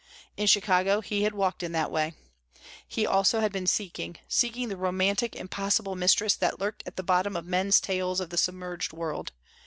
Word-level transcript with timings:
In 0.35 0.47
Chicago 0.47 0.99
he 1.01 1.21
had 1.21 1.35
walked 1.35 1.61
in 1.61 1.73
that 1.73 1.91
way. 1.91 2.13
He 2.87 3.05
also 3.05 3.39
had 3.39 3.51
been 3.51 3.67
seeking, 3.67 4.17
seeking 4.27 4.67
the 4.67 4.75
romantic, 4.75 5.35
impossible 5.35 5.93
mistress 5.95 6.33
that 6.37 6.59
lurked 6.59 6.81
at 6.87 6.95
the 6.95 7.03
bottom 7.03 7.35
of 7.35 7.45
men's 7.45 7.79
tales 7.79 8.19
of 8.19 8.31
the 8.31 8.37
submerged 8.39 8.93
world. 8.93 9.31